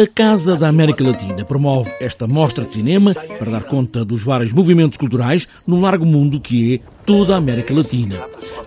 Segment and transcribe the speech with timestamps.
[0.00, 4.50] A Casa da América Latina promove esta mostra de cinema para dar conta dos vários
[4.50, 8.16] movimentos culturais no largo mundo que é toda a América Latina.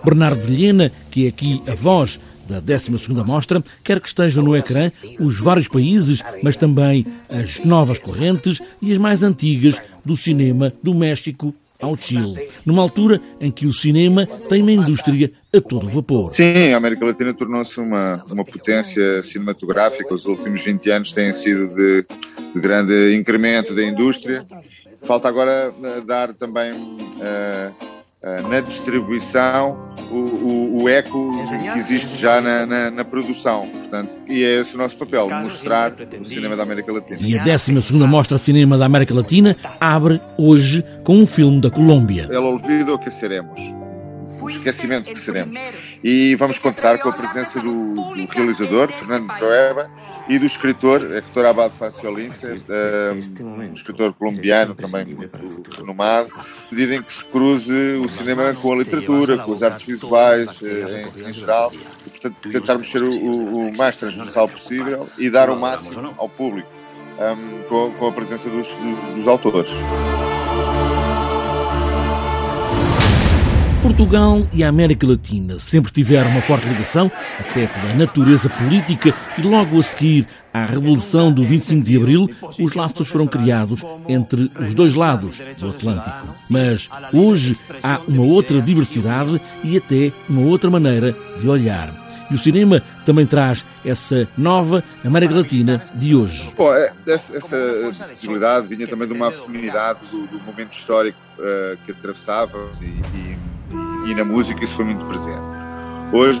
[0.04, 4.92] Bernardo Vilhena, que é aqui a voz da 12ª Mostra, quer que estejam no ecrã
[5.18, 10.94] os vários países, mas também as novas correntes e as mais antigas do cinema do
[10.94, 16.32] México ao Chile, numa altura em que o cinema tem uma indústria a todo vapor.
[16.32, 20.14] Sim, a América Latina tornou-se uma, uma potência cinematográfica.
[20.14, 22.06] Os últimos 20 anos têm sido de,
[22.54, 24.46] de grande incremento da indústria.
[25.02, 27.93] Falta agora eh, dar também uh,
[28.48, 29.78] na distribuição
[30.10, 31.30] o, o, o, eco
[31.72, 33.68] que existe já na, na, na, produção.
[33.68, 37.18] Portanto, e é esse o nosso papel, mostrar o cinema da América Latina.
[37.22, 37.72] E a 12
[38.06, 42.28] Mostra Cinema da América Latina abre hoje com um filme da Colômbia.
[42.30, 43.60] El olvido que seremos
[44.40, 45.56] o esquecimento que seremos.
[46.02, 49.90] E vamos contar com a presença do, do realizador, Fernando Troeba,
[50.28, 52.46] e do escritor, Hector Abad Faciolince,
[53.42, 56.28] um, um escritor colombiano também muito renomado,
[56.70, 61.10] medida em que se cruze o cinema com a literatura, com as artes visuais eh,
[61.16, 61.72] em, em geral,
[62.06, 66.68] e portanto tentarmos ser o, o, mais transversal possível e dar o máximo ao público
[67.18, 69.72] um, com, com, a presença dos, dos, dos autores.
[73.84, 79.42] Portugal e a América Latina sempre tiveram uma forte ligação, até pela natureza política, e
[79.42, 84.72] logo a seguir à Revolução do 25 de Abril, os laços foram criados entre os
[84.72, 86.34] dois lados do Atlântico.
[86.48, 91.92] Mas hoje há uma outra diversidade e até uma outra maneira de olhar.
[92.30, 96.50] E o cinema também traz essa nova América Latina de hoje.
[96.56, 97.56] Bom, é, essa, essa
[98.08, 103.53] possibilidade vinha também de uma afinidade do, do momento histórico uh, que atravessávamos e, e
[104.06, 105.42] e na música isso foi muito presente.
[106.12, 106.40] Hoje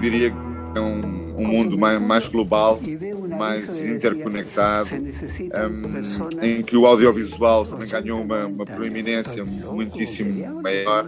[0.00, 0.36] diria que
[0.74, 2.80] é um, um mundo mais, mais, global,
[3.28, 11.06] mais interconectado, um, em que o audiovisual também ganhou uma, uma proeminência muitíssimo maior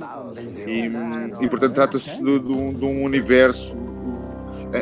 [0.67, 3.77] e, e portanto trata-se de, de, de um universo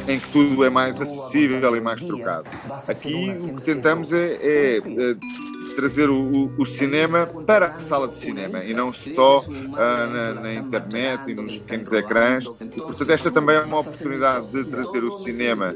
[0.08, 2.44] em que tudo é mais acessível e mais trocado.
[2.88, 5.16] Aqui o que tentamos é, é, é
[5.76, 10.54] trazer o, o, cinema para a sala de cinema e não só uh, na, na,
[10.54, 12.44] internet e nos pequenos ecrãs.
[12.44, 15.74] E, portanto, esta também é uma oportunidade de trazer o cinema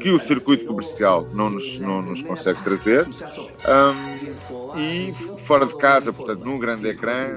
[0.00, 3.06] que o circuito comercial não nos, não nos consegue trazer.
[3.06, 7.28] Um, e fora de casa, portanto, num grande ecrã,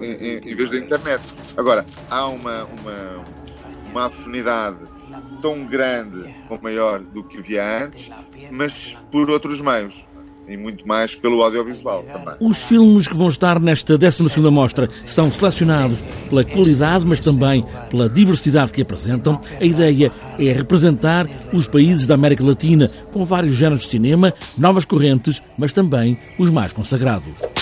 [0.00, 1.22] em, em, vez da internet.
[1.56, 3.24] Agora, há uma, uma,
[3.90, 4.78] uma afinidade
[5.40, 8.10] tão grande ou maior do que havia antes,
[8.50, 10.04] mas por outros meios
[10.48, 12.34] e muito mais pelo audiovisual também.
[12.40, 18.08] Os filmes que vão estar nesta 12 Mostra são selecionados pela qualidade, mas também pela
[18.08, 19.40] diversidade que apresentam.
[19.60, 24.84] A ideia é representar os países da América Latina com vários géneros de cinema, novas
[24.84, 27.57] correntes, mas também os mais consagrados.